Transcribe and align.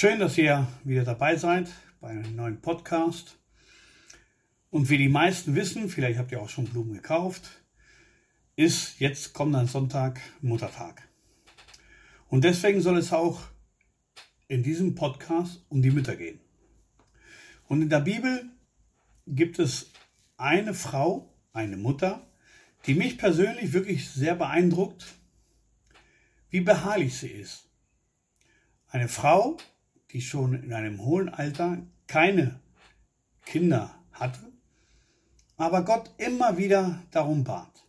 Schön, 0.00 0.20
dass 0.20 0.38
ihr 0.38 0.68
wieder 0.84 1.02
dabei 1.02 1.34
seid 1.34 1.68
bei 2.00 2.10
einem 2.10 2.36
neuen 2.36 2.60
Podcast. 2.60 3.36
Und 4.70 4.90
wie 4.90 4.96
die 4.96 5.08
meisten 5.08 5.56
wissen, 5.56 5.88
vielleicht 5.88 6.20
habt 6.20 6.30
ihr 6.30 6.40
auch 6.40 6.48
schon 6.48 6.66
Blumen 6.66 6.92
gekauft, 6.92 7.64
ist 8.54 9.00
jetzt 9.00 9.34
kommender 9.34 9.66
Sonntag 9.66 10.20
Muttertag. 10.40 11.02
Und 12.28 12.44
deswegen 12.44 12.80
soll 12.80 12.96
es 12.96 13.12
auch 13.12 13.40
in 14.46 14.62
diesem 14.62 14.94
Podcast 14.94 15.66
um 15.68 15.82
die 15.82 15.90
Mütter 15.90 16.14
gehen. 16.14 16.38
Und 17.66 17.82
in 17.82 17.88
der 17.88 18.02
Bibel 18.02 18.48
gibt 19.26 19.58
es 19.58 19.90
eine 20.36 20.74
Frau, 20.74 21.34
eine 21.52 21.76
Mutter, 21.76 22.24
die 22.86 22.94
mich 22.94 23.18
persönlich 23.18 23.72
wirklich 23.72 24.08
sehr 24.08 24.36
beeindruckt, 24.36 25.06
wie 26.50 26.60
beharrlich 26.60 27.18
sie 27.18 27.32
ist. 27.32 27.68
Eine 28.90 29.08
Frau, 29.08 29.58
die 30.12 30.20
schon 30.20 30.54
in 30.54 30.72
einem 30.72 31.04
hohen 31.04 31.28
Alter 31.28 31.78
keine 32.06 32.60
Kinder 33.44 33.94
hatte, 34.12 34.52
aber 35.56 35.82
Gott 35.84 36.10
immer 36.18 36.56
wieder 36.56 37.02
darum 37.10 37.44
bat. 37.44 37.84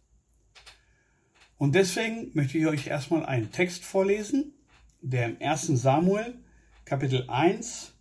Und 1.57 1.75
deswegen 1.75 2.31
möchte 2.33 2.57
ich 2.57 2.65
euch 2.67 2.87
erstmal 2.87 3.25
einen 3.25 3.51
Text 3.51 3.83
vorlesen, 3.83 4.53
der 5.01 5.25
im 5.25 5.37
1. 5.41 5.67
Samuel 5.67 6.37
Kapitel 6.85 7.29
1 7.29 7.93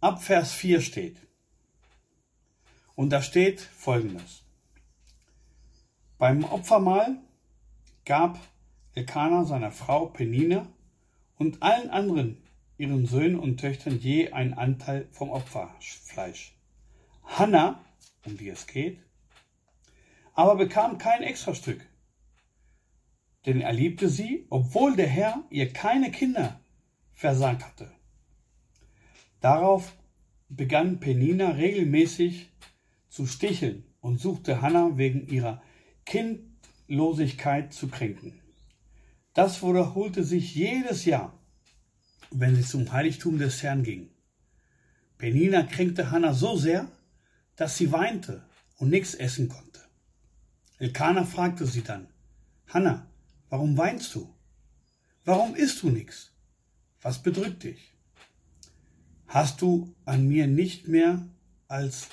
ab 0.00 0.22
Vers 0.22 0.52
4 0.52 0.80
steht. 0.80 1.16
Und 2.94 3.10
da 3.10 3.22
steht 3.22 3.60
folgendes. 3.60 4.44
Beim 6.18 6.44
Opfermahl 6.44 7.18
gab 8.04 8.38
Elkanah 8.94 9.44
seiner 9.44 9.72
Frau 9.72 10.06
Penina 10.06 10.66
und 11.38 11.62
allen 11.62 11.90
anderen 11.90 12.41
ihren 12.82 13.06
Söhnen 13.06 13.38
und 13.38 13.58
Töchtern 13.58 14.00
je 14.00 14.32
einen 14.32 14.54
Anteil 14.54 15.06
vom 15.12 15.30
Opferfleisch. 15.30 16.56
Hannah, 17.22 17.80
um 18.26 18.36
die 18.36 18.48
es 18.48 18.66
geht, 18.66 18.98
aber 20.34 20.56
bekam 20.56 20.98
kein 20.98 21.22
Extrastück, 21.22 21.86
denn 23.46 23.60
er 23.60 23.72
liebte 23.72 24.08
sie, 24.08 24.46
obwohl 24.50 24.96
der 24.96 25.06
Herr 25.06 25.44
ihr 25.50 25.72
keine 25.72 26.10
Kinder 26.10 26.60
versagt 27.12 27.64
hatte. 27.64 27.92
Darauf 29.40 29.92
begann 30.48 30.98
Penina 30.98 31.50
regelmäßig 31.50 32.50
zu 33.08 33.26
sticheln 33.26 33.84
und 34.00 34.18
suchte 34.18 34.60
Hannah 34.60 34.96
wegen 34.96 35.28
ihrer 35.28 35.62
Kindlosigkeit 36.04 37.72
zu 37.72 37.86
kränken. 37.86 38.40
Das 39.34 39.62
wiederholte 39.62 40.24
sich 40.24 40.54
jedes 40.56 41.04
Jahr, 41.04 41.38
wenn 42.34 42.56
sie 42.56 42.62
zum 42.62 42.90
Heiligtum 42.92 43.38
des 43.38 43.62
Herrn 43.62 43.82
ging. 43.82 44.10
Penina 45.18 45.62
kränkte 45.62 46.10
Hannah 46.10 46.34
so 46.34 46.56
sehr, 46.56 46.90
dass 47.56 47.76
sie 47.76 47.92
weinte 47.92 48.44
und 48.78 48.90
nichts 48.90 49.14
essen 49.14 49.48
konnte. 49.48 49.80
Elkanah 50.78 51.24
fragte 51.24 51.66
sie 51.66 51.82
dann, 51.82 52.08
Hannah, 52.66 53.06
warum 53.48 53.76
weinst 53.76 54.14
du? 54.14 54.34
Warum 55.24 55.54
isst 55.54 55.82
du 55.82 55.90
nichts? 55.90 56.32
Was 57.00 57.22
bedrückt 57.22 57.62
dich? 57.62 57.94
Hast 59.28 59.62
du 59.62 59.94
an 60.04 60.26
mir 60.26 60.46
nicht 60.46 60.88
mehr 60.88 61.26
als 61.68 62.08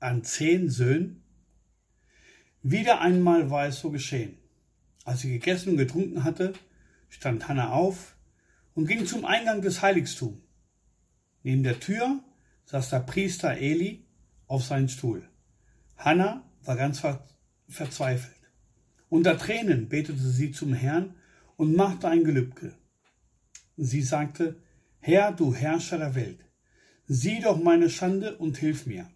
an 0.00 0.24
zehn 0.24 0.68
Söhnen? 0.68 1.22
Wieder 2.62 3.00
einmal 3.00 3.50
war 3.50 3.66
es 3.66 3.78
so 3.80 3.90
geschehen. 3.90 4.36
Als 5.04 5.20
sie 5.20 5.30
gegessen 5.30 5.70
und 5.70 5.76
getrunken 5.76 6.24
hatte, 6.24 6.52
stand 7.08 7.48
Hannah 7.48 7.70
auf 7.70 8.16
und 8.78 8.86
ging 8.86 9.06
zum 9.06 9.24
Eingang 9.24 9.60
des 9.60 9.82
Heiligtums. 9.82 10.38
Neben 11.42 11.64
der 11.64 11.80
Tür 11.80 12.22
saß 12.66 12.90
der 12.90 13.00
Priester 13.00 13.56
Eli 13.56 14.06
auf 14.46 14.62
seinem 14.62 14.88
Stuhl. 14.88 15.28
Hannah 15.96 16.48
war 16.62 16.76
ganz 16.76 17.00
ver 17.00 17.26
verzweifelt. 17.68 18.36
Unter 19.08 19.36
Tränen 19.36 19.88
betete 19.88 20.20
sie 20.20 20.52
zum 20.52 20.74
Herrn 20.74 21.16
und 21.56 21.74
machte 21.74 22.06
ein 22.06 22.22
Gelübde. 22.22 22.72
Sie 23.76 24.00
sagte, 24.00 24.62
Herr, 25.00 25.32
du 25.32 25.52
Herrscher 25.52 25.98
der 25.98 26.14
Welt, 26.14 26.38
sieh 27.08 27.40
doch 27.40 27.60
meine 27.60 27.90
Schande 27.90 28.38
und 28.38 28.58
hilf 28.58 28.86
mir. 28.86 29.10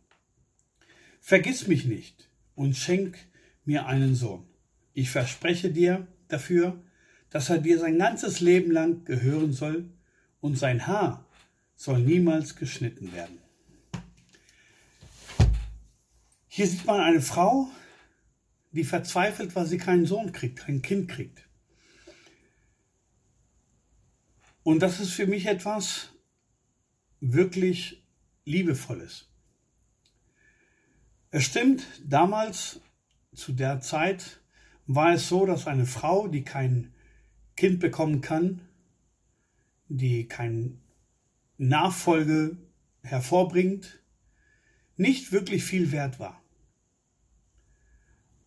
Vergiss 1.21 1.69
mich 1.69 1.85
nicht 1.85 2.29
und 2.57 2.77
schenk 2.77 3.17
mir 3.65 3.87
einen 3.87 4.17
Sohn. 4.17 4.45
Ich 4.93 5.11
verspreche 5.11 5.71
dir 5.71 6.09
dafür, 6.27 6.83
dass 7.33 7.49
er 7.49 7.59
dir 7.59 7.79
sein 7.79 7.99
ganzes 7.99 8.41
Leben 8.41 8.71
lang 8.71 9.05
gehören 9.05 9.53
soll 9.53 9.91
und 10.41 10.57
sein 10.57 10.87
Haar 10.87 11.27
soll 11.75 12.01
niemals 12.01 12.57
geschnitten 12.57 13.13
werden. 13.13 13.39
Hier 16.47 16.67
sieht 16.67 16.85
man 16.85 17.01
eine 17.01 17.23
Frau, 17.23 17.71
die 18.73 18.85
verzweifelt, 18.85 19.57
weil 19.57 19.67
sie 19.67 19.79
keinen 19.79 20.05
Sohn 20.05 20.33
kriegt, 20.33 20.59
kein 20.59 20.83
Kind 20.83 21.09
kriegt. 21.09 21.49
Und 24.63 24.81
das 24.81 25.01
ist 25.01 25.13
für 25.13 25.27
mich 25.27 25.47
etwas 25.47 26.11
wirklich 27.21 28.05
Liebevolles. 28.45 29.29
Es 31.31 31.45
stimmt, 31.45 31.87
damals 32.05 32.81
zu 33.35 33.53
der 33.53 33.81
Zeit 33.81 34.41
war 34.87 35.15
es 35.15 35.29
so, 35.29 35.47
dass 35.47 35.67
eine 35.67 35.87
Frau, 35.87 36.29
die 36.29 36.45
kein 36.45 36.93
Kind 37.57 37.81
bekommen 37.81 38.21
kann, 38.21 38.61
die 39.89 40.27
keine 40.27 40.73
Nachfolge 41.59 42.57
hervorbringt, 43.03 44.03
nicht 44.97 45.33
wirklich 45.33 45.65
viel 45.65 45.93
wert 45.93 46.19
war. 46.19 46.43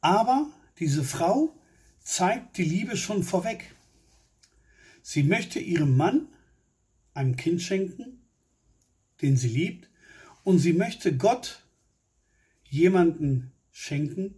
Aber 0.01 0.51
diese 0.79 1.03
Frau 1.03 1.55
zeigt 1.99 2.57
die 2.57 2.63
Liebe 2.63 2.97
schon 2.97 3.23
vorweg. 3.23 3.75
Sie 5.01 5.23
möchte 5.23 5.59
ihrem 5.59 5.97
Mann 5.97 6.27
ein 7.13 7.35
Kind 7.35 7.61
schenken, 7.61 8.22
den 9.22 9.37
sie 9.37 9.49
liebt, 9.49 9.89
und 10.43 10.59
sie 10.59 10.73
möchte 10.73 11.17
Gott 11.17 11.63
jemanden 12.69 13.51
schenken, 13.72 14.35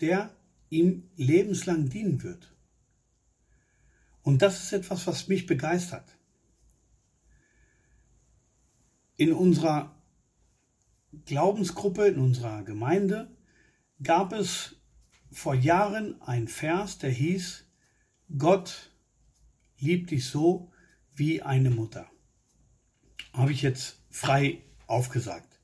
der 0.00 0.34
ihm 0.68 1.08
lebenslang 1.16 1.88
dienen 1.88 2.22
wird. 2.22 2.51
Und 4.22 4.42
das 4.42 4.62
ist 4.62 4.72
etwas, 4.72 5.06
was 5.06 5.28
mich 5.28 5.46
begeistert. 5.46 6.16
In 9.16 9.32
unserer 9.32 9.94
Glaubensgruppe, 11.26 12.06
in 12.06 12.18
unserer 12.18 12.62
Gemeinde 12.62 13.30
gab 14.02 14.32
es 14.32 14.76
vor 15.30 15.54
Jahren 15.54 16.20
ein 16.22 16.48
Vers, 16.48 16.98
der 16.98 17.10
hieß, 17.10 17.64
Gott 18.38 18.90
liebt 19.78 20.10
dich 20.10 20.26
so 20.26 20.72
wie 21.14 21.42
eine 21.42 21.70
Mutter. 21.70 22.10
Habe 23.32 23.52
ich 23.52 23.62
jetzt 23.62 23.98
frei 24.10 24.62
aufgesagt. 24.86 25.60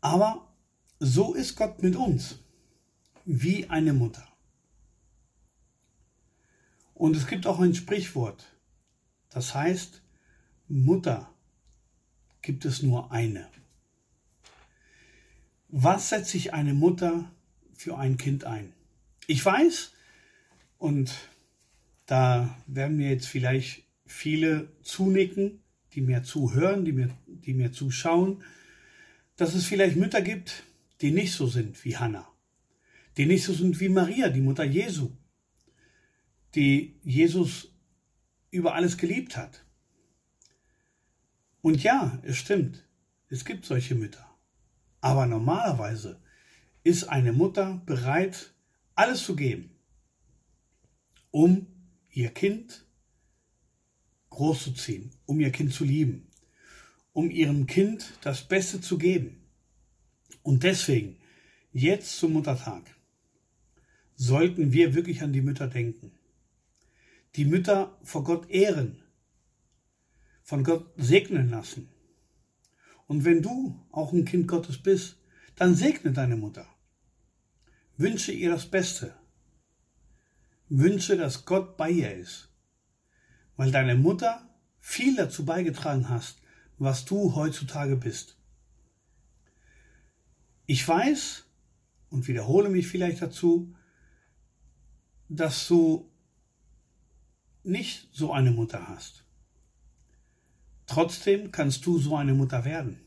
Aber 0.00 0.54
so 0.98 1.34
ist 1.34 1.56
Gott 1.56 1.82
mit 1.82 1.96
uns 1.96 2.38
wie 3.24 3.68
eine 3.68 3.92
Mutter. 3.92 4.26
Und 6.96 7.14
es 7.14 7.26
gibt 7.26 7.46
auch 7.46 7.60
ein 7.60 7.74
Sprichwort, 7.74 8.44
das 9.28 9.54
heißt, 9.54 10.02
Mutter 10.68 11.30
gibt 12.40 12.64
es 12.64 12.82
nur 12.82 13.12
eine. 13.12 13.46
Was 15.68 16.08
setzt 16.08 16.30
sich 16.30 16.54
eine 16.54 16.72
Mutter 16.72 17.30
für 17.74 17.98
ein 17.98 18.16
Kind 18.16 18.44
ein? 18.44 18.72
Ich 19.26 19.44
weiß, 19.44 19.92
und 20.78 21.12
da 22.06 22.56
werden 22.66 22.96
mir 22.96 23.10
jetzt 23.10 23.26
vielleicht 23.26 23.84
viele 24.06 24.72
zunicken, 24.82 25.60
die 25.92 26.00
mir 26.00 26.22
zuhören, 26.22 26.86
die 26.86 26.92
mir, 26.92 27.10
die 27.26 27.52
mir 27.52 27.72
zuschauen, 27.72 28.42
dass 29.36 29.54
es 29.54 29.66
vielleicht 29.66 29.96
Mütter 29.96 30.22
gibt, 30.22 30.62
die 31.02 31.10
nicht 31.10 31.34
so 31.34 31.46
sind 31.46 31.84
wie 31.84 31.98
Hannah 31.98 32.26
die 33.16 33.26
nicht 33.26 33.44
so 33.44 33.52
sind 33.52 33.78
wie 33.80 33.88
Maria, 33.88 34.28
die 34.28 34.40
Mutter 34.40 34.64
Jesu, 34.64 35.10
die 36.56 36.98
Jesus 37.04 37.72
über 38.50 38.74
alles 38.74 38.96
geliebt 38.96 39.36
hat. 39.36 39.64
Und 41.60 41.82
ja, 41.82 42.18
es 42.22 42.36
stimmt, 42.36 42.88
es 43.28 43.44
gibt 43.44 43.66
solche 43.66 43.94
Mütter. 43.94 44.26
Aber 45.00 45.26
normalerweise 45.26 46.20
ist 46.82 47.04
eine 47.04 47.32
Mutter 47.32 47.82
bereit, 47.84 48.54
alles 48.94 49.24
zu 49.24 49.36
geben, 49.36 49.70
um 51.30 51.66
ihr 52.10 52.30
Kind 52.30 52.86
großzuziehen, 54.30 55.10
um 55.26 55.40
ihr 55.40 55.50
Kind 55.50 55.72
zu 55.72 55.84
lieben, 55.84 56.30
um 57.12 57.30
ihrem 57.30 57.66
Kind 57.66 58.14
das 58.22 58.46
Beste 58.46 58.80
zu 58.80 58.96
geben. 58.96 59.44
Und 60.42 60.62
deswegen, 60.62 61.18
jetzt 61.72 62.16
zum 62.18 62.32
Muttertag, 62.32 62.82
sollten 64.14 64.72
wir 64.72 64.94
wirklich 64.94 65.22
an 65.22 65.32
die 65.32 65.42
Mütter 65.42 65.68
denken. 65.68 66.15
Die 67.36 67.44
Mütter 67.44 67.98
vor 68.02 68.24
Gott 68.24 68.50
ehren. 68.50 69.02
von 70.42 70.62
Gott 70.62 70.92
segnen 70.96 71.50
lassen. 71.50 71.88
Und 73.08 73.24
wenn 73.24 73.42
du 73.42 73.84
auch 73.90 74.12
ein 74.12 74.24
Kind 74.24 74.46
Gottes 74.46 74.80
bist, 74.80 75.16
dann 75.56 75.74
segne 75.74 76.12
deine 76.12 76.36
Mutter. 76.36 76.68
Wünsche 77.96 78.30
ihr 78.30 78.50
das 78.50 78.70
Beste. 78.70 79.16
Wünsche, 80.68 81.16
dass 81.16 81.44
Gott 81.44 81.76
bei 81.76 81.90
ihr 81.90 82.14
ist. 82.14 82.48
Weil 83.56 83.72
deine 83.72 83.96
Mutter 83.96 84.48
viel 84.78 85.16
dazu 85.16 85.44
beigetragen 85.44 86.08
hast, 86.08 86.40
was 86.78 87.04
du 87.04 87.34
heutzutage 87.34 87.96
bist. 87.96 88.38
Ich 90.66 90.86
weiß 90.86 91.44
und 92.10 92.28
wiederhole 92.28 92.68
mich 92.68 92.86
vielleicht 92.86 93.20
dazu, 93.20 93.74
dass 95.28 95.66
du 95.66 96.08
nicht 97.66 98.08
so 98.12 98.32
eine 98.32 98.50
Mutter 98.50 98.88
hast. 98.88 99.24
Trotzdem 100.86 101.50
kannst 101.50 101.84
du 101.86 101.98
so 101.98 102.16
eine 102.16 102.34
Mutter 102.34 102.64
werden. 102.64 103.00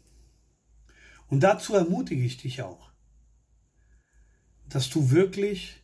Und 1.27 1.41
dazu 1.41 1.75
ermutige 1.75 2.23
ich 2.23 2.37
dich 2.37 2.61
auch, 2.61 2.91
dass 4.67 4.89
du 4.89 5.11
wirklich 5.11 5.81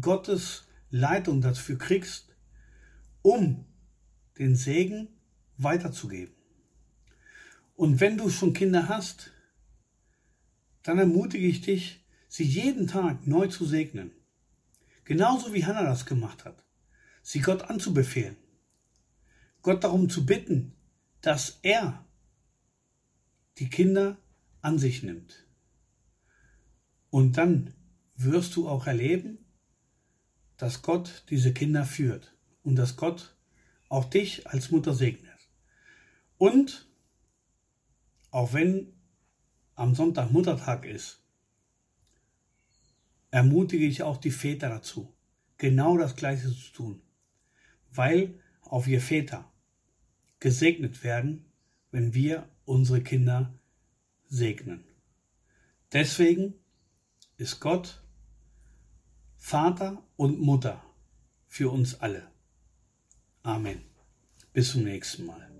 Gottes 0.00 0.66
Leitung 0.90 1.40
dafür 1.40 1.78
kriegst, 1.78 2.34
um 3.22 3.64
den 4.38 4.56
Segen 4.56 5.08
weiterzugeben. 5.56 6.34
Und 7.76 8.00
wenn 8.00 8.16
du 8.16 8.30
schon 8.30 8.52
Kinder 8.52 8.88
hast, 8.88 9.32
dann 10.82 10.98
ermutige 10.98 11.46
ich 11.46 11.60
dich, 11.60 12.04
sie 12.28 12.44
jeden 12.44 12.86
Tag 12.86 13.26
neu 13.26 13.48
zu 13.48 13.64
segnen. 13.64 14.12
Genauso 15.04 15.52
wie 15.52 15.64
Hannah 15.64 15.84
das 15.84 16.06
gemacht 16.06 16.44
hat. 16.44 16.64
Sie 17.26 17.40
Gott 17.40 17.62
anzubefehlen. 17.62 18.36
Gott 19.62 19.82
darum 19.82 20.10
zu 20.10 20.26
bitten, 20.26 20.76
dass 21.22 21.58
er 21.62 22.04
die 23.56 23.70
Kinder 23.70 24.18
an 24.60 24.78
sich 24.78 25.02
nimmt. 25.02 25.46
Und 27.08 27.38
dann 27.38 27.72
wirst 28.14 28.54
du 28.56 28.68
auch 28.68 28.86
erleben, 28.86 29.38
dass 30.58 30.82
Gott 30.82 31.24
diese 31.30 31.54
Kinder 31.54 31.86
führt 31.86 32.36
und 32.62 32.76
dass 32.76 32.96
Gott 32.96 33.34
auch 33.88 34.04
dich 34.04 34.46
als 34.46 34.70
Mutter 34.70 34.92
segnet. 34.92 35.48
Und 36.36 36.86
auch 38.30 38.52
wenn 38.52 38.92
am 39.76 39.94
Sonntag 39.94 40.30
Muttertag 40.30 40.84
ist, 40.84 41.22
ermutige 43.30 43.86
ich 43.86 44.02
auch 44.02 44.18
die 44.18 44.30
Väter 44.30 44.68
dazu, 44.68 45.10
genau 45.56 45.96
das 45.96 46.16
Gleiche 46.16 46.52
zu 46.52 46.72
tun, 46.72 47.02
weil 47.96 48.40
auch 48.62 48.86
wir 48.86 49.00
Väter 49.00 49.50
gesegnet 50.40 51.04
werden, 51.04 51.46
wenn 51.90 52.14
wir 52.14 52.48
unsere 52.64 53.02
Kinder 53.02 53.58
segnen. 54.26 54.84
Deswegen 55.92 56.54
ist 57.36 57.60
Gott 57.60 58.02
Vater 59.36 60.02
und 60.16 60.40
Mutter 60.40 60.82
für 61.46 61.70
uns 61.70 62.00
alle. 62.00 62.26
Amen. 63.42 63.82
Bis 64.52 64.72
zum 64.72 64.84
nächsten 64.84 65.26
Mal. 65.26 65.53